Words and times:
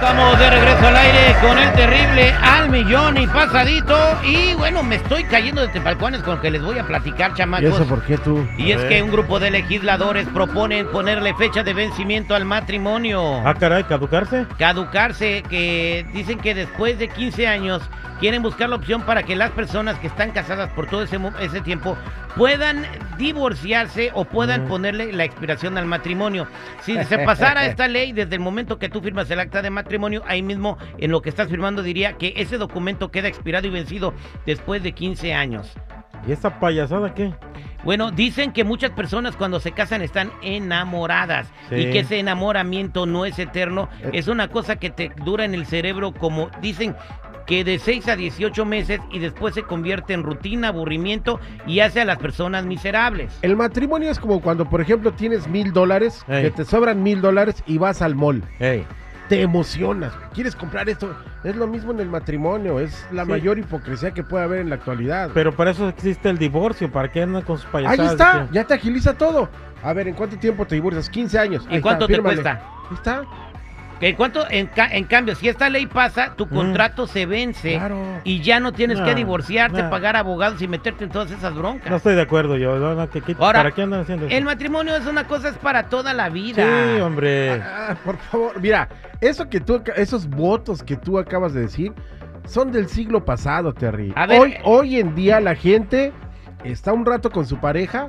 Estamos 0.00 0.38
de 0.38 0.48
regreso 0.48 0.86
al 0.86 0.96
aire 0.96 1.36
con 1.42 1.58
el 1.58 1.72
terrible 1.74 2.32
al 2.32 2.70
millón 2.70 3.18
y 3.18 3.26
pasadito. 3.26 3.98
Y 4.24 4.54
bueno, 4.54 4.82
me 4.82 4.94
estoy 4.94 5.24
cayendo 5.24 5.60
de 5.60 5.68
tepalcones 5.68 6.22
con 6.22 6.36
lo 6.36 6.40
que 6.40 6.50
les 6.50 6.62
voy 6.62 6.78
a 6.78 6.86
platicar, 6.86 7.32
¿Y 7.32 7.34
chamacos. 7.34 7.74
eso 7.74 7.84
por 7.86 8.02
qué 8.04 8.16
tú? 8.16 8.48
Y 8.56 8.72
es 8.72 8.82
que 8.84 9.02
un 9.02 9.10
grupo 9.10 9.38
de 9.38 9.50
legisladores 9.50 10.26
proponen 10.28 10.86
ponerle 10.86 11.34
fecha 11.34 11.62
de 11.62 11.74
vencimiento 11.74 12.34
al 12.34 12.46
matrimonio. 12.46 13.42
Ah, 13.46 13.52
caray, 13.52 13.84
caducarse. 13.84 14.46
Caducarse, 14.58 15.42
que 15.50 16.06
dicen 16.14 16.38
que 16.38 16.54
después 16.54 16.98
de 16.98 17.08
15 17.08 17.46
años 17.46 17.82
quieren 18.20 18.40
buscar 18.40 18.70
la 18.70 18.76
opción 18.76 19.02
para 19.02 19.22
que 19.22 19.36
las 19.36 19.50
personas 19.50 19.98
que 19.98 20.06
están 20.06 20.30
casadas 20.30 20.70
por 20.70 20.86
todo 20.86 21.02
ese, 21.02 21.18
ese 21.40 21.60
tiempo 21.60 21.98
puedan 22.40 22.86
divorciarse 23.18 24.12
o 24.14 24.24
puedan 24.24 24.64
Mm. 24.64 24.68
ponerle 24.68 25.12
la 25.12 25.24
expiración 25.24 25.76
al 25.76 25.84
matrimonio. 25.84 26.46
Si 26.80 26.96
se 27.04 27.18
pasara 27.18 27.66
esta 27.66 27.86
ley 27.88 28.12
desde 28.12 28.34
el 28.36 28.40
momento 28.40 28.78
que 28.78 28.88
tú 28.88 29.02
firmas 29.02 29.30
el 29.30 29.40
acta 29.40 29.60
de 29.60 29.68
matrimonio, 29.68 30.22
ahí 30.26 30.40
mismo 30.40 30.78
en 30.96 31.10
lo 31.10 31.20
que 31.20 31.28
estás 31.28 31.48
firmando 31.48 31.82
diría 31.82 32.14
que 32.14 32.32
ese 32.36 32.56
documento 32.56 33.10
queda 33.10 33.28
expirado 33.28 33.66
y 33.66 33.70
vencido 33.70 34.14
después 34.46 34.82
de 34.82 34.92
15 34.92 35.34
años. 35.34 35.70
¿Y 36.26 36.32
esa 36.32 36.58
payasada 36.58 37.12
qué? 37.12 37.34
Bueno, 37.84 38.10
dicen 38.10 38.52
que 38.52 38.64
muchas 38.64 38.92
personas 38.92 39.36
cuando 39.36 39.60
se 39.60 39.72
casan 39.72 40.00
están 40.00 40.32
enamoradas 40.40 41.46
Sí. 41.68 41.74
y 41.76 41.90
que 41.90 41.98
ese 42.00 42.18
enamoramiento 42.20 43.04
no 43.04 43.26
es 43.26 43.38
eterno, 43.38 43.90
Eh. 44.02 44.10
es 44.14 44.28
una 44.28 44.48
cosa 44.48 44.76
que 44.76 44.88
te 44.88 45.12
dura 45.26 45.44
en 45.44 45.54
el 45.54 45.66
cerebro 45.66 46.12
como 46.14 46.48
dicen 46.62 46.96
que 47.50 47.64
de 47.64 47.80
6 47.80 48.06
a 48.06 48.14
18 48.14 48.64
meses 48.64 49.00
y 49.10 49.18
después 49.18 49.54
se 49.56 49.64
convierte 49.64 50.12
en 50.12 50.22
rutina, 50.22 50.68
aburrimiento 50.68 51.40
y 51.66 51.80
hace 51.80 52.00
a 52.00 52.04
las 52.04 52.18
personas 52.18 52.64
miserables. 52.64 53.36
El 53.42 53.56
matrimonio 53.56 54.08
es 54.08 54.20
como 54.20 54.40
cuando, 54.40 54.70
por 54.70 54.80
ejemplo, 54.80 55.10
tienes 55.12 55.48
mil 55.48 55.72
dólares, 55.72 56.24
que 56.28 56.52
te 56.52 56.64
sobran 56.64 57.02
mil 57.02 57.20
dólares 57.20 57.64
y 57.66 57.76
vas 57.78 58.02
al 58.02 58.14
mall. 58.14 58.44
Ey. 58.60 58.86
Te 59.28 59.42
emocionas, 59.42 60.12
quieres 60.32 60.54
comprar 60.54 60.88
esto. 60.88 61.12
Es 61.42 61.56
lo 61.56 61.66
mismo 61.66 61.90
en 61.90 61.98
el 61.98 62.08
matrimonio, 62.08 62.78
es 62.78 63.04
la 63.10 63.24
Sí. 63.24 63.30
mayor 63.30 63.58
hipocresía 63.58 64.12
que 64.12 64.22
puede 64.22 64.44
haber 64.44 64.60
en 64.60 64.68
la 64.68 64.76
actualidad. 64.76 65.30
Pero 65.34 65.50
para 65.54 65.72
eso 65.72 65.88
existe 65.88 66.30
el 66.30 66.38
divorcio, 66.38 66.90
¿para 66.92 67.10
qué 67.10 67.22
andan 67.22 67.42
con 67.42 67.58
sus 67.58 67.66
payasadas? 67.66 68.00
Ahí 68.00 68.06
está, 68.12 68.48
ya 68.52 68.64
te 68.64 68.74
agiliza 68.74 69.14
todo. 69.18 69.48
A 69.82 69.92
ver, 69.92 70.06
¿en 70.06 70.14
cuánto 70.14 70.36
tiempo 70.36 70.66
te 70.66 70.76
divorcias? 70.76 71.10
15 71.10 71.36
años. 71.38 71.66
¿Y 71.70 71.74
Ahí 71.76 71.80
cuánto 71.80 72.04
está, 72.04 72.16
te 72.16 72.22
cuesta? 72.22 72.50
Ahí 72.90 72.94
está. 72.94 73.22
¿En 74.00 74.16
cuánto? 74.16 74.44
En, 74.50 74.66
ca- 74.68 74.88
en 74.90 75.04
cambio, 75.04 75.34
si 75.34 75.48
esta 75.48 75.68
ley 75.68 75.86
pasa, 75.86 76.34
tu 76.36 76.46
Mm. 76.46 76.48
contrato 76.48 77.06
se 77.06 77.26
vence 77.26 77.74
Claro. 77.74 77.98
y 78.24 78.40
ya 78.40 78.58
no 78.60 78.72
tienes 78.72 79.00
que 79.00 79.14
divorciarte, 79.14 79.84
pagar 79.84 80.16
abogados 80.16 80.60
y 80.62 80.68
meterte 80.68 81.04
en 81.04 81.10
todas 81.10 81.30
esas 81.30 81.54
broncas. 81.54 81.90
No 81.90 81.96
estoy 81.96 82.14
de 82.14 82.22
acuerdo 82.22 82.56
yo. 82.56 82.78
no, 82.78 82.94
no, 82.94 83.10
que- 83.10 83.20
que- 83.20 83.36
Ahora, 83.38 83.58
¿Para 83.60 83.72
qué 83.72 83.82
andan 83.82 84.00
haciendo 84.00 84.26
eso? 84.26 84.34
El 84.36 84.44
matrimonio 84.44 84.96
es 84.96 85.06
una 85.06 85.24
cosa, 85.26 85.48
es 85.50 85.56
para 85.58 85.88
toda 85.88 86.14
la 86.14 86.28
vida. 86.30 86.64
Sí, 86.94 87.00
hombre. 87.00 87.60
Ah, 87.62 87.94
por 88.04 88.16
favor, 88.18 88.60
mira, 88.60 88.88
eso 89.20 89.48
que 89.48 89.60
tú, 89.60 89.82
esos 89.96 90.28
votos 90.28 90.82
que 90.82 90.96
tú 90.96 91.18
acabas 91.18 91.52
de 91.52 91.60
decir 91.60 91.92
son 92.46 92.72
del 92.72 92.88
siglo 92.88 93.24
pasado, 93.24 93.74
Terry. 93.74 94.12
A 94.16 94.26
ver, 94.26 94.40
hoy, 94.40 94.52
eh. 94.52 94.60
hoy 94.64 94.98
en 94.98 95.14
día 95.14 95.40
la 95.40 95.54
gente 95.54 96.12
está 96.64 96.92
un 96.92 97.04
rato 97.04 97.30
con 97.30 97.44
su 97.46 97.58
pareja, 97.58 98.08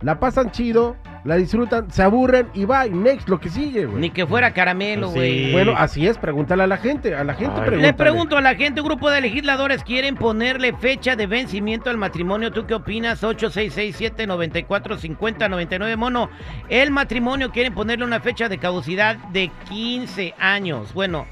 la 0.00 0.18
pasan 0.20 0.50
chido, 0.52 0.96
la 1.28 1.36
disfrutan, 1.36 1.90
se 1.92 2.02
aburren 2.02 2.48
y 2.54 2.64
va, 2.64 2.86
y 2.86 2.90
next, 2.90 3.28
lo 3.28 3.38
que 3.38 3.50
sigue, 3.50 3.84
güey. 3.86 4.00
Ni 4.00 4.10
que 4.10 4.26
fuera 4.26 4.52
caramelo, 4.52 5.08
Sí. 5.08 5.14
güey. 5.14 5.52
Bueno, 5.52 5.74
así 5.76 6.06
es, 6.06 6.16
pregúntale 6.18 6.62
a 6.64 6.66
la 6.66 6.78
gente, 6.78 7.14
a 7.14 7.22
la 7.22 7.34
gente 7.34 7.52
Ay. 7.54 7.60
pregúntale. 7.66 7.82
Le 7.86 7.92
pregunto 7.94 8.36
a 8.36 8.40
la 8.40 8.54
gente, 8.54 8.80
un 8.80 8.86
grupo 8.88 9.10
de 9.10 9.20
legisladores 9.20 9.84
quieren 9.84 10.16
ponerle 10.16 10.72
fecha 10.72 11.14
de 11.16 11.26
vencimiento 11.26 11.90
al 11.90 11.98
matrimonio. 11.98 12.50
¿Tú 12.50 12.66
qué 12.66 12.74
opinas? 12.74 13.22
866-794-5099. 13.22 15.96
Mono, 15.96 16.30
el 16.68 16.90
matrimonio 16.90 17.50
quieren 17.50 17.74
ponerle 17.74 18.04
una 18.04 18.20
fecha 18.20 18.48
de 18.48 18.58
caducidad 18.58 19.16
de 19.32 19.50
15 19.68 20.34
años. 20.38 20.92
Bueno, 20.94 21.26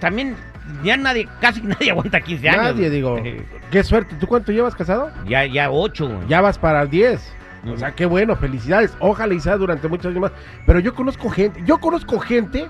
también 0.00 0.36
ya 0.84 0.96
nadie, 0.96 1.28
casi 1.40 1.62
nadie 1.62 1.90
aguanta 1.90 2.20
15 2.20 2.48
años. 2.48 2.62
Nadie, 2.74 2.90
digo, 2.90 3.18
Eh, 3.18 3.44
qué 3.70 3.82
suerte. 3.82 4.14
¿Tú 4.20 4.26
cuánto 4.26 4.52
llevas 4.52 4.74
casado? 4.74 5.10
ya, 5.26 5.44
ya 5.46 5.70
8. 5.70 6.22
Ya 6.28 6.40
vas 6.40 6.58
para 6.58 6.82
el 6.82 6.90
10. 6.90 7.34
O 7.66 7.76
sea, 7.76 7.92
qué 7.92 8.06
bueno, 8.06 8.34
felicidades. 8.36 8.96
Ojalá 8.98 9.34
y 9.34 9.40
sea 9.40 9.56
durante 9.56 9.88
muchos 9.88 10.06
años 10.06 10.20
más. 10.20 10.32
Pero 10.66 10.80
yo 10.80 10.94
conozco 10.94 11.30
gente, 11.30 11.62
yo 11.64 11.78
conozco 11.78 12.18
gente 12.18 12.68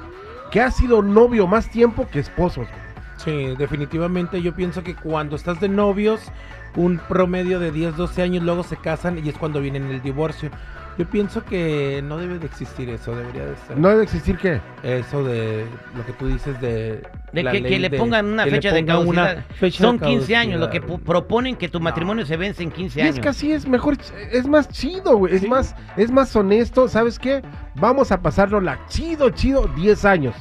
que 0.51 0.61
ha 0.61 0.71
sido 0.71 1.03
novio 1.03 1.47
más 1.47 1.71
tiempo 1.71 2.07
que 2.11 2.19
esposos. 2.19 2.69
Sí, 3.17 3.55
definitivamente 3.57 4.43
yo 4.43 4.55
pienso 4.55 4.83
que 4.83 4.95
cuando 4.95 5.37
estás 5.37 5.61
de 5.61 5.69
novios, 5.69 6.31
un 6.77 6.99
promedio 7.09 7.59
de 7.59 7.71
10, 7.71 7.97
12 7.97 8.23
años, 8.23 8.43
luego 8.43 8.63
se 8.65 8.77
casan 8.77 9.25
y 9.25 9.29
es 9.29 9.39
cuando 9.39 9.61
viene 9.61 9.79
el 9.79 10.03
divorcio. 10.03 10.51
Yo 10.99 11.07
pienso 11.07 11.43
que 11.45 12.03
no 12.05 12.19
debe 12.19 12.39
de 12.39 12.47
existir 12.47 12.91
eso, 12.91 13.17
debería 13.17 13.47
de 13.47 13.57
ser. 13.67 13.79
No 13.79 13.89
debe 13.89 14.03
existir 14.03 14.37
qué. 14.37 14.61
Eso 14.83 15.25
de 15.25 15.65
lo 15.97 16.05
que 16.05 16.13
tú 16.13 16.27
dices 16.27 16.61
de... 16.61 17.03
De 17.33 17.43
la 17.43 17.51
que, 17.53 17.61
ley 17.61 17.73
que 17.73 17.79
le 17.79 17.91
pongan 17.91 18.27
una 18.27 18.45
fecha 18.45 18.73
de 18.73 18.85
caducidad. 18.85 19.43
fecha 19.59 19.83
Son 19.83 19.97
de 19.97 20.05
15 20.07 20.37
años, 20.37 20.61
lo 20.61 20.69
que 20.69 20.83
proponen 20.83 21.57
que 21.57 21.71
tu 21.71 21.79
No. 21.79 21.85
matrimonio 21.85 22.27
se 22.27 22.37
vence 22.37 22.63
en 22.63 22.71
15 22.71 22.99
Y 22.99 23.03
años. 23.05 23.15
es 23.17 23.21
que 23.23 23.29
así 23.31 23.53
es 23.53 23.67
mejor, 23.67 23.97
es 24.33 24.47
más 24.47 24.69
chido, 24.69 25.17
güey. 25.17 25.35
Es 25.35 25.41
Sí. 25.41 25.49
más, 25.49 25.75
es 25.97 26.11
más 26.11 26.37
honesto, 26.37 26.87
¿sabes 26.89 27.19
qué? 27.19 27.41
Vamos 27.77 28.13
a 28.13 28.21
pasarlo 28.21 28.61
la 28.61 28.85
chido, 28.87 29.31
chido, 29.31 29.67
10 29.75 30.05
años. 30.05 30.35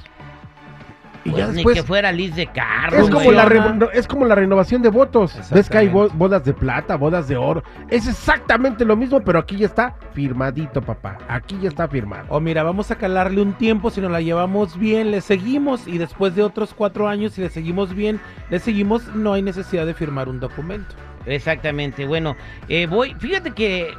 Y 1.23 1.29
Pues 1.29 1.39
ya 1.43 1.47
ni 1.49 1.53
después 1.55 1.75
que 1.75 1.83
fuera 1.83 2.11
Liz 2.11 2.35
de 2.35 2.47
carro. 2.47 2.97
es 2.97 3.09
como, 3.09 3.23
güey. 3.25 3.35
la 3.37 3.45
re- 3.45 3.61
es 3.93 4.07
como 4.07 4.25
la 4.25 4.33
renovación 4.33 4.81
de 4.81 4.89
votos. 4.89 5.37
Ves 5.51 5.69
que 5.69 5.77
hay 5.77 5.87
bo- 5.87 6.09
bodas 6.09 6.43
de 6.43 6.53
plata, 6.53 6.95
bodas 6.97 7.27
de 7.27 7.37
oro. 7.37 7.63
Es 7.89 8.07
exactamente 8.07 8.85
lo 8.85 8.95
mismo, 8.97 9.21
pero 9.21 9.37
aquí 9.37 9.55
ya 9.57 9.67
está 9.67 9.95
firmadito, 10.13 10.81
papá. 10.81 11.19
Aquí 11.27 11.59
ya 11.61 11.69
está 11.69 11.87
firmado. 11.87 12.25
O 12.29 12.39
mira, 12.39 12.63
vamos 12.63 12.89
a 12.89 12.95
calarle 12.95 13.41
un 13.41 13.53
tiempo, 13.53 13.91
si 13.91 14.01
nos 14.01 14.09
la 14.11 14.21
llevamos 14.21 14.77
bien, 14.79 15.11
le 15.11 15.21
seguimos 15.21 15.87
y 15.87 15.99
después 15.99 16.35
de 16.35 16.41
otros 16.43 16.73
cuatro 16.73 17.07
años, 17.07 17.33
si 17.33 17.41
le 17.41 17.49
seguimos 17.49 17.93
bien, 17.93 18.19
le 18.49 18.57
seguimos, 18.59 19.07
no 19.15 19.33
hay 19.33 19.43
necesidad 19.43 19.85
de 19.85 19.93
firmar 19.93 20.27
un 20.27 20.39
documento. 20.39 20.95
Exactamente, 21.27 22.07
bueno, 22.07 22.35
eh, 22.67 22.87
voy, 22.87 23.13
fíjate 23.19 23.51
que 23.51 23.93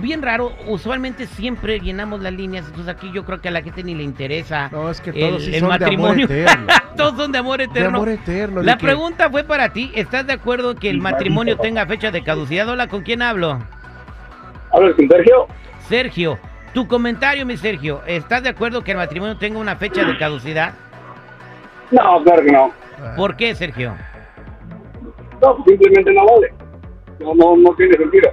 bien 0.00 0.22
raro, 0.22 0.52
usualmente 0.66 1.26
siempre 1.26 1.80
llenamos 1.80 2.20
las 2.20 2.32
líneas, 2.32 2.66
entonces 2.66 2.88
aquí 2.94 3.10
yo 3.12 3.24
creo 3.24 3.40
que 3.40 3.48
a 3.48 3.50
la 3.50 3.62
gente 3.62 3.82
ni 3.82 3.94
le 3.94 4.02
interesa 4.02 4.68
No, 4.70 4.90
es 4.90 5.00
que 5.00 5.10
el, 5.10 5.18
todos 5.20 5.44
sí 5.44 5.54
el 5.54 5.60
son 5.60 5.68
matrimonio. 5.70 6.26
de 6.26 6.42
amor 6.46 6.52
eterno. 6.58 6.74
Todos 6.96 7.16
son 7.16 7.32
de 7.32 7.38
amor 7.38 7.58
de 7.58 7.64
eterno. 7.64 7.96
amor 7.98 8.08
eterno. 8.10 8.62
la 8.62 8.76
que- 8.76 8.84
pregunta 8.84 9.30
fue 9.30 9.44
para 9.44 9.72
ti, 9.72 9.90
¿estás 9.94 10.26
de 10.26 10.34
acuerdo 10.34 10.74
que 10.74 10.90
el 10.90 10.98
matrimonio 11.00 11.56
tenga 11.56 11.86
fecha 11.86 12.10
de 12.10 12.22
caducidad? 12.22 12.68
Hola, 12.68 12.88
¿con 12.88 13.02
quién 13.02 13.22
hablo? 13.22 13.58
¿Hablas 14.72 14.94
con 14.96 15.08
Sergio? 15.08 15.46
Sergio, 15.88 16.38
tu 16.74 16.86
comentario, 16.86 17.46
mi 17.46 17.56
Sergio, 17.56 18.02
¿estás 18.06 18.42
de 18.42 18.50
acuerdo 18.50 18.82
que 18.84 18.90
el 18.90 18.98
matrimonio 18.98 19.36
tenga 19.38 19.58
una 19.58 19.76
fecha 19.76 20.04
de 20.04 20.16
caducidad? 20.18 20.74
No, 21.90 22.22
claro 22.22 22.44
que 22.44 22.52
no. 22.52 22.72
¿Por 23.16 23.34
qué, 23.36 23.54
Sergio? 23.54 23.94
No, 25.40 25.56
simplemente 25.66 26.12
no 26.12 26.26
vale. 26.26 26.52
No, 27.20 27.34
no, 27.34 27.56
no 27.56 27.74
tiene 27.76 27.96
sentido. 27.96 28.30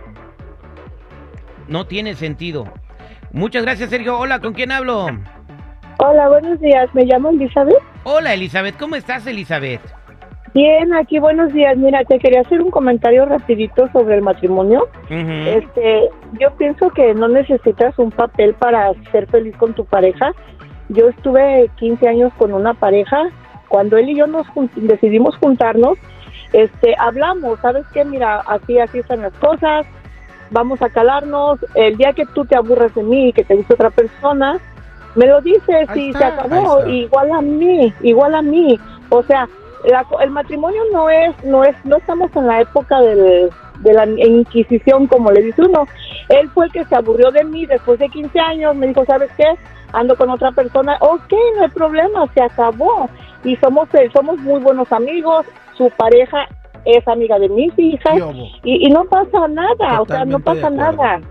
No 1.68 1.86
tiene 1.86 2.16
sentido. 2.16 2.66
Muchas 3.32 3.64
gracias, 3.64 3.90
Sergio. 3.90 4.18
Hola, 4.18 4.40
¿con 4.40 4.54
quién 4.54 4.72
hablo? 4.72 5.08
Hola, 6.00 6.30
buenos 6.30 6.60
días. 6.60 6.88
Me 6.94 7.06
llamo 7.06 7.30
Elizabeth. 7.30 7.78
Hola, 8.04 8.34
Elizabeth. 8.34 8.78
¿Cómo 8.78 8.96
estás, 8.96 9.26
Elizabeth? 9.28 9.82
Bien, 10.54 10.94
aquí 10.94 11.20
buenos 11.20 11.54
días. 11.54 11.76
Mira, 11.78 12.04
te 12.06 12.18
quería 12.20 12.42
hacer 12.42 12.62
un 12.62 12.72
comentario 12.72 13.26
rapidito 13.26 13.90
sobre 13.92 14.16
el 14.16 14.22
matrimonio. 14.22 14.88
Este, 15.10 16.10
yo 16.40 16.52
pienso 16.58 16.90
que 16.92 17.14
no 17.14 17.28
necesitas 17.28 17.98
un 18.00 18.12
papel 18.12 18.54
para 18.56 18.94
ser 19.12 19.28
feliz 19.28 19.56
con 19.58 19.74
tu 19.74 19.86
pareja. 19.86 20.32
Yo 20.90 21.10
estuve 21.10 21.70
15 21.78 22.08
años 22.08 22.32
con 22.38 22.54
una 22.54 22.74
pareja. 22.74 23.24
Cuando 23.68 23.98
él 23.98 24.10
y 24.10 24.16
yo 24.16 24.26
nos 24.26 24.48
jun- 24.48 24.70
decidimos 24.76 25.36
juntarnos, 25.38 25.98
este, 26.54 26.96
hablamos, 26.98 27.60
¿sabes 27.60 27.86
qué? 27.94 28.06
Mira, 28.06 28.40
así, 28.48 28.80
así 28.80 29.00
están 29.00 29.22
las 29.22 29.34
cosas. 29.34 29.86
Vamos 30.52 30.82
a 30.82 30.90
calarnos. 30.90 31.60
El 31.76 31.98
día 31.98 32.14
que 32.14 32.26
tú 32.26 32.46
te 32.46 32.56
aburres 32.56 32.94
de 32.96 33.04
mí 33.04 33.30
y 33.30 33.34
que 33.34 33.44
te 33.44 33.56
guste 33.56 33.74
otra 33.74 33.90
persona, 33.90 34.60
me 35.16 35.26
lo 35.26 35.42
dices 35.42 35.90
Ahí 35.90 36.08
y 36.08 36.10
está, 36.10 36.20
se 36.20 36.26
acabó. 36.26 36.86
Igual 36.88 37.32
a 37.32 37.42
mí, 37.42 37.94
igual 38.02 38.36
a 38.36 38.42
mí. 38.42 38.80
O 39.10 39.24
sea, 39.24 39.48
la 39.86 40.06
el 40.22 40.32
matrimonio 40.32 40.82
no 40.92 41.10
es, 41.10 41.44
no 41.44 41.64
es, 41.64 41.76
no 41.86 41.98
estamos 41.98 42.36
en 42.36 42.48
la 42.48 42.62
época 42.62 43.00
del, 43.00 43.50
de 43.80 43.94
la 43.94 44.06
Inquisición, 44.06 45.08
como 45.08 45.32
le 45.32 45.42
dice 45.42 45.62
uno. 45.62 45.88
Él 46.30 46.50
fue 46.50 46.66
el 46.66 46.72
que 46.72 46.86
se 46.86 46.96
aburrió 46.96 47.32
de 47.32 47.44
mí 47.44 47.66
después 47.66 48.00
de 48.00 48.10
15 48.10 48.40
años, 48.40 48.76
me 48.76 48.88
dijo, 48.88 49.06
¿sabes 49.06 49.32
qué? 49.38 49.46
Ando 49.94 50.16
con 50.18 50.30
otra 50.30 50.52
persona, 50.52 50.98
ok, 51.00 51.34
no 51.56 51.64
hay 51.64 51.70
problema, 51.70 52.28
se 52.34 52.42
acabó. 52.42 53.10
Y 53.44 53.56
somos, 53.58 53.88
eh, 53.94 54.10
somos 54.12 54.38
muy 54.40 54.60
buenos 54.60 54.92
amigos, 54.92 55.46
su 55.78 55.90
pareja 55.92 56.48
es 56.86 57.08
amiga 57.08 57.38
de 57.40 57.50
mis 57.50 57.72
hijas 57.78 58.14
y, 58.64 58.88
y 58.88 58.90
no 58.90 59.06
pasa 59.06 59.48
nada, 59.48 60.02
o 60.02 60.06
sea, 60.06 60.26
no 60.26 60.40
Totalmente 60.40 60.44
pasa 60.44 60.70
nada. 60.70 61.22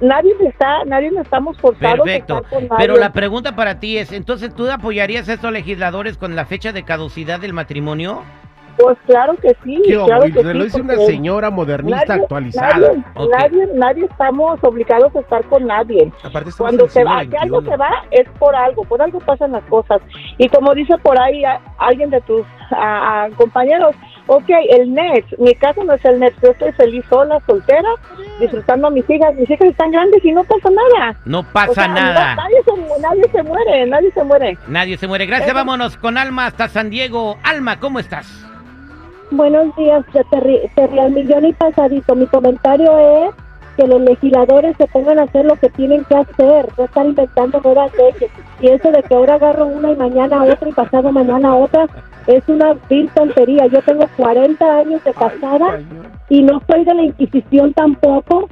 Nadie 0.00 0.34
me 0.40 0.48
está, 0.48 0.82
nadie 0.86 1.10
me 1.10 1.20
estamos 1.20 1.58
forzados 1.58 2.00
a 2.00 2.04
Perfecto. 2.04 2.36
estar 2.38 2.50
con 2.68 2.68
Pero 2.78 2.94
nadie. 2.94 3.00
la 3.00 3.12
pregunta 3.12 3.54
para 3.54 3.80
ti 3.80 3.98
es, 3.98 4.12
entonces, 4.12 4.54
¿tú 4.54 4.70
apoyarías 4.70 5.28
a 5.28 5.34
estos 5.34 5.52
legisladores 5.52 6.16
con 6.16 6.34
la 6.34 6.46
fecha 6.46 6.72
de 6.72 6.84
caducidad 6.84 7.38
del 7.38 7.52
matrimonio? 7.52 8.22
Pues 8.78 8.96
claro 9.04 9.34
que 9.36 9.54
sí, 9.62 9.78
¿Qué 9.84 9.92
claro 9.92 10.24
hubo? 10.24 10.32
que 10.32 10.42
Se 10.42 10.54
lo 10.54 10.60
sí, 10.60 10.64
dice 10.64 10.80
una 10.80 10.96
señora 10.96 11.50
modernista 11.50 12.06
nadie- 12.06 12.22
actualizada. 12.22 12.78
Nadie, 12.78 13.02
Ok. 13.14 13.30
nadie, 13.38 13.68
nadie 13.74 14.04
estamos 14.06 14.58
obligados 14.62 15.14
a 15.16 15.20
estar 15.20 15.44
con 15.50 15.66
nadie. 15.66 16.10
Aparte 16.24 16.50
Cuando 16.56 16.88
se 16.88 17.04
va, 17.04 17.26
que 17.26 17.36
algo 17.36 17.60
se 17.60 17.76
va 17.76 17.90
es 18.10 18.26
por 18.38 18.56
algo, 18.56 18.84
por 18.84 19.02
algo 19.02 19.18
pasan 19.20 19.52
las 19.52 19.64
cosas. 19.64 20.00
Y 20.38 20.48
como 20.48 20.72
dice 20.74 20.96
por 21.02 21.20
ahí 21.20 21.44
a- 21.44 21.60
alguien 21.76 22.08
de 22.08 22.22
tus 22.22 22.46
a- 22.70 23.24
a 23.24 23.30
compañeros, 23.36 23.94
ok, 24.32 24.48
el 24.70 24.94
Next, 24.94 25.36
mi 25.38 25.54
caso 25.56 25.82
no 25.82 25.92
es 25.94 26.04
el 26.04 26.20
Next, 26.20 26.40
yo 26.42 26.50
estoy 26.52 26.72
feliz 26.72 27.04
sola, 27.10 27.40
soltera, 27.46 27.88
disfrutando 28.38 28.86
a 28.86 28.90
mis 28.90 29.08
hijas, 29.10 29.34
mis 29.34 29.50
hijas 29.50 29.68
están 29.68 29.90
grandes 29.90 30.24
y 30.24 30.30
no 30.32 30.44
pasa 30.44 30.68
nada. 30.70 31.16
No 31.24 31.40
O 31.40 31.44
pasa 31.52 31.88
no- 31.88 31.94
nada. 31.94 32.36
nadie, 32.36 32.62
se, 32.64 32.72
mu- 32.72 32.98
nadie 33.00 33.24
se 33.32 33.42
muere, 33.42 33.86
nadie 33.86 34.10
se 34.12 34.22
muere. 34.24 34.58
Nadie 34.68 34.96
se 34.96 35.06
muere. 35.08 35.26
Gracias, 35.26 35.48
Eso- 35.48 35.56
vámonos 35.56 35.96
con 35.96 36.16
Alma 36.16 36.46
hasta 36.46 36.68
San 36.68 36.90
Diego. 36.90 37.36
Alma, 37.42 37.80
¿cómo 37.80 37.98
estás? 37.98 38.46
Buenos 39.32 39.74
días, 39.76 40.04
de 40.12 40.24
Terri, 40.30 40.60
Terri 40.74 40.98
al 40.98 41.10
millón 41.12 41.44
y 41.46 41.52
pasadito. 41.52 42.14
Mi 42.14 42.26
comentario 42.26 42.98
es 43.28 43.34
que 43.80 43.86
los 43.86 44.00
legisladores 44.02 44.76
se 44.76 44.86
pongan 44.88 45.18
a 45.18 45.22
hacer 45.22 45.44
lo 45.46 45.56
que 45.56 45.70
tienen 45.70 46.04
que 46.04 46.14
hacer, 46.16 46.68
no 46.76 46.84
estar 46.84 47.06
inventando 47.06 47.60
nuevas 47.64 47.90
leyes. 47.96 48.30
Y 48.60 48.68
eso 48.68 48.90
de 48.90 49.02
que 49.02 49.14
ahora 49.14 49.34
agarro 49.34 49.66
una 49.66 49.92
y 49.92 49.96
mañana 49.96 50.42
otra 50.44 50.68
y 50.68 50.72
pasado 50.72 51.10
mañana 51.12 51.54
otra, 51.54 51.86
es 52.26 52.42
una 52.48 52.74
vil 52.88 53.08
tontería. 53.14 53.66
Yo 53.68 53.80
tengo 53.82 54.04
40 54.16 54.76
años 54.78 55.02
de 55.04 55.12
casada 55.14 55.80
y 56.28 56.42
no 56.42 56.60
soy 56.68 56.84
de 56.84 56.94
la 56.94 57.02
Inquisición 57.02 57.72
tampoco. 57.72 58.48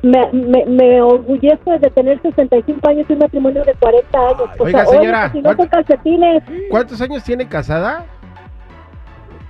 Me, 0.00 0.30
me, 0.32 0.64
me 0.66 1.02
orgullezco 1.02 1.76
de 1.76 1.90
tener 1.90 2.22
65 2.22 2.88
años 2.88 3.04
y 3.08 3.12
un 3.14 3.18
matrimonio 3.18 3.64
de 3.64 3.74
40 3.74 4.18
años. 4.18 4.40
O 4.58 4.62
Oiga, 4.62 4.86
sea, 4.86 4.96
señora, 5.00 5.32
si 5.32 5.42
no 5.42 5.48
son 5.50 5.56
¿cuánto- 5.56 5.76
calcetines, 5.76 6.42
¿Cuántos 6.70 7.00
años 7.00 7.24
tiene 7.24 7.48
casada? 7.48 8.04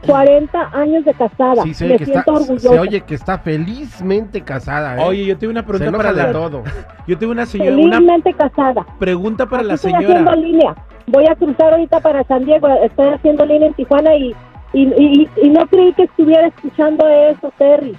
40 0.07 0.71
años 0.73 1.05
de 1.05 1.13
casada. 1.15 1.63
Sí, 1.63 1.75
se 1.75 1.87
me 1.87 1.95
oye, 1.95 2.05
que 2.05 2.13
está, 2.13 2.33
orgullosa. 2.33 2.69
se 2.69 2.79
oye 2.79 3.01
que 3.03 3.15
está 3.15 3.39
felizmente 3.39 4.43
casada. 4.43 4.97
¿eh? 4.97 5.05
Oye, 5.05 5.25
yo 5.27 5.37
tengo 5.39 5.51
una 5.51 5.65
pregunta 5.67 5.97
para 5.97 6.13
de 6.13 6.23
la 6.23 6.33
todo. 6.33 6.63
Yo 7.07 7.19
tengo 7.19 7.33
una 7.33 7.47
señora, 7.47 7.77
una 7.77 7.97
Felizmente 7.97 8.33
casada. 8.35 8.87
pregunta 8.99 9.47
para 9.47 9.61
Aquí 9.61 9.69
la 9.69 9.75
estoy 9.75 9.93
señora. 9.93 10.09
haciendo 10.21 10.35
línea. 10.37 10.75
Voy 11.07 11.27
a 11.27 11.35
cruzar 11.35 11.73
ahorita 11.73 12.01
para 12.01 12.23
San 12.25 12.45
Diego. 12.45 12.69
Estoy 12.85 13.09
haciendo 13.09 13.45
línea 13.47 13.69
en 13.69 13.75
Tijuana 13.75 14.15
y, 14.15 14.35
y, 14.73 14.83
y, 14.83 15.29
y 15.43 15.49
no 15.49 15.67
creí 15.67 15.93
que 15.95 16.05
estuviera 16.05 16.47
escuchando 16.49 17.09
eso, 17.09 17.53
Terry. 17.59 17.97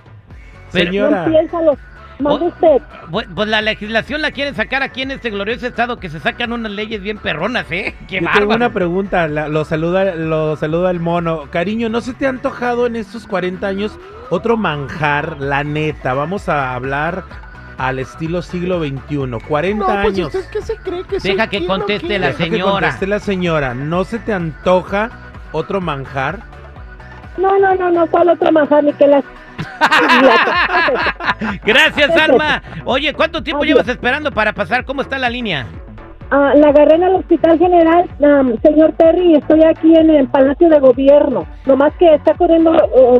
Señora. 0.69 1.25
No 1.25 1.31
piénsalo. 1.31 1.73
Mande 2.19 2.47
usted. 2.47 2.81
Pues, 3.11 3.27
pues 3.33 3.47
la 3.47 3.61
legislación 3.61 4.21
la 4.21 4.31
quieren 4.31 4.53
sacar 4.53 4.83
aquí 4.83 5.01
en 5.03 5.11
este 5.11 5.29
glorioso 5.29 5.65
estado 5.67 5.99
que 5.99 6.09
se 6.09 6.19
sacan 6.19 6.51
unas 6.51 6.71
leyes 6.71 7.01
bien 7.01 7.17
perronas, 7.17 7.65
¿eh? 7.71 7.95
¡Qué 8.07 8.19
Yo 8.21 8.27
tengo 8.37 8.53
una 8.55 8.71
pregunta, 8.71 9.27
la- 9.27 9.47
lo 9.47 9.63
saluda 9.63 10.15
lo 10.15 10.55
saluda 10.57 10.91
el 10.91 10.99
mono. 10.99 11.43
Cariño, 11.49 11.87
¿no 11.89 12.01
se 12.01 12.13
te 12.13 12.25
ha 12.25 12.29
antojado 12.29 12.87
en 12.87 12.95
estos 12.97 13.25
40 13.25 13.65
años 13.67 13.97
otro 14.29 14.57
manjar, 14.57 15.37
la 15.39 15.63
neta? 15.63 16.13
Vamos 16.13 16.49
a 16.49 16.73
hablar 16.75 17.23
al 17.77 17.99
estilo 17.99 18.41
siglo 18.41 18.79
XXI. 18.83 19.39
40 19.47 19.79
No, 19.95 20.01
pues 20.03 20.15
años. 20.17 20.35
usted 20.35 20.49
qué 20.51 20.61
se 20.61 20.75
cree 20.75 21.03
que? 21.05 21.19
Deja 21.19 21.47
que 21.47 21.59
¿Quién 21.59 21.71
o 21.71 21.77
conteste 21.77 22.19
la 22.19 22.27
Deja 22.27 22.37
que 22.43 22.49
señora. 22.49 22.71
conteste 22.71 23.07
la 23.07 23.19
señora. 23.19 23.73
¿No 23.73 24.03
se 24.03 24.19
te 24.19 24.33
antoja 24.33 25.09
otro 25.53 25.79
manjar? 25.79 26.39
No, 27.37 27.57
no, 27.57 27.73
no, 27.75 27.89
no. 27.89 28.05
¿Cuál 28.07 28.27
otro 28.29 28.51
manjar? 28.51 28.83
Ni 28.83 28.91
que 28.91 29.07
las... 29.07 29.23
Gracias, 31.65 32.15
Alma. 32.17 32.61
Oye, 32.85 33.13
¿cuánto 33.13 33.43
tiempo 33.43 33.63
Adiós. 33.63 33.77
llevas 33.77 33.89
esperando 33.89 34.31
para 34.31 34.53
pasar? 34.53 34.85
¿Cómo 34.85 35.01
está 35.01 35.17
la 35.17 35.29
línea? 35.29 35.65
Ah, 36.31 36.51
la 36.55 36.69
agarré 36.69 36.95
en 36.95 37.03
el 37.03 37.15
Hospital 37.15 37.57
General, 37.57 38.07
am, 38.23 38.55
señor 38.61 38.93
Terry, 38.97 39.33
estoy 39.33 39.63
aquí 39.63 39.95
en 39.95 40.11
el 40.11 40.27
Palacio 40.27 40.69
de 40.69 40.79
Gobierno. 40.79 41.47
Nomás 41.65 41.91
que 41.97 42.13
está 42.13 42.35
corriendo 42.35 42.71
eh, 42.75 43.19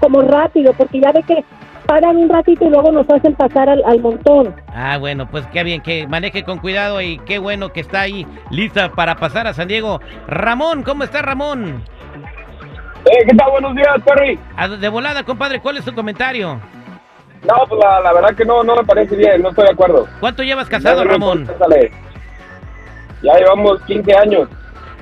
como 0.00 0.22
rápido, 0.22 0.72
porque 0.72 0.98
ya 0.98 1.12
ve 1.12 1.22
que 1.24 1.44
paran 1.84 2.16
un 2.16 2.28
ratito 2.30 2.64
y 2.64 2.70
luego 2.70 2.90
nos 2.90 3.06
hacen 3.10 3.34
pasar 3.34 3.68
al, 3.68 3.82
al 3.84 4.00
montón. 4.00 4.54
Ah, 4.74 4.96
bueno, 4.96 5.28
pues 5.30 5.46
qué 5.48 5.62
bien, 5.62 5.82
que 5.82 6.06
maneje 6.06 6.42
con 6.42 6.58
cuidado 6.58 7.02
y 7.02 7.18
qué 7.26 7.38
bueno 7.38 7.68
que 7.70 7.80
está 7.80 8.00
ahí 8.02 8.26
lista 8.50 8.92
para 8.92 9.16
pasar 9.16 9.46
a 9.46 9.52
San 9.52 9.68
Diego. 9.68 10.00
Ramón, 10.26 10.82
¿cómo 10.84 11.04
está 11.04 11.20
Ramón? 11.20 11.82
Eh, 13.06 13.24
¿Qué 13.28 13.36
tal? 13.36 13.50
Buenos 13.50 13.74
días, 13.74 13.94
Terry. 14.04 14.38
A- 14.56 14.68
De 14.68 14.88
volada, 14.88 15.22
compadre, 15.24 15.60
¿cuál 15.60 15.76
es 15.78 15.84
tu 15.84 15.94
comentario? 15.94 16.60
No, 17.46 17.54
pues 17.68 17.80
la, 17.82 18.00
la 18.00 18.12
verdad 18.12 18.34
que 18.34 18.44
no, 18.44 18.62
no 18.64 18.74
me 18.76 18.84
parece 18.84 19.14
bien, 19.16 19.40
no 19.42 19.50
estoy 19.50 19.64
de 19.66 19.72
acuerdo. 19.72 20.06
¿Cuánto 20.20 20.42
llevas 20.42 20.68
casado, 20.68 21.04
no 21.04 21.10
Ramón? 21.12 21.48
Ya 23.22 23.34
llevamos 23.34 23.80
15 23.82 24.16
años. 24.16 24.48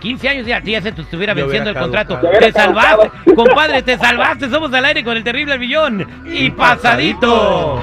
15 0.00 0.28
años 0.28 0.46
ya, 0.46 0.60
ya 0.62 0.80
se 0.82 0.92
te 0.92 1.00
estuviera 1.00 1.32
venciendo 1.32 1.70
el 1.70 1.76
contrato. 1.76 2.20
Te 2.38 2.52
salvaste, 2.52 3.10
compadre, 3.34 3.82
te 3.82 3.96
salvaste. 3.96 4.48
Somos 4.50 4.72
al 4.74 4.84
aire 4.84 5.02
con 5.02 5.16
el 5.16 5.24
terrible 5.24 5.58
millón. 5.58 6.06
Y 6.26 6.50
pasadito. 6.50 7.80